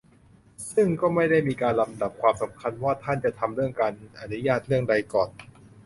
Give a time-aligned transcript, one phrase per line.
[0.73, 5.29] ซึ่งก็ไม่ได้มีการลำดับความสำคัญ ว่าท่านจะทำเรื่องการอนุญาตเรื่องใดก่อน